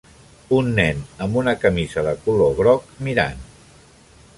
[0.59, 3.51] Un nen amb una camisa de color groga mirant